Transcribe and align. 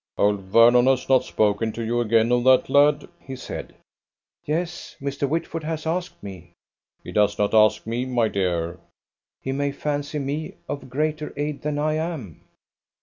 "Old 0.17 0.39
Vernon 0.41 0.87
has 0.87 1.07
not 1.07 1.23
spoken 1.23 1.71
to 1.73 1.83
you 1.85 2.01
again 2.01 2.31
of 2.31 2.43
that 2.45 2.71
lad?" 2.71 3.07
he 3.19 3.35
said. 3.35 3.75
"Yes, 4.43 4.95
Mr. 4.99 5.29
Whitford 5.29 5.63
has 5.63 5.85
asked 5.85 6.23
me." 6.23 6.53
"He 7.03 7.11
does 7.11 7.37
not 7.37 7.53
ask 7.53 7.85
me, 7.85 8.05
my 8.05 8.27
dear!" 8.27 8.79
"He 9.43 9.51
may 9.51 9.71
fancy 9.71 10.17
me 10.17 10.55
of 10.67 10.89
greater 10.89 11.35
aid 11.37 11.61
than 11.61 11.77
I 11.77 11.93
am." 11.97 12.41